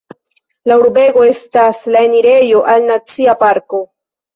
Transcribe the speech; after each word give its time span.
La 0.71 0.77
urbego 0.83 1.27
estas 1.33 1.85
la 1.95 2.03
enirejo 2.09 2.67
al 2.77 2.91
Nacia 2.93 3.41
Parko. 3.49 3.87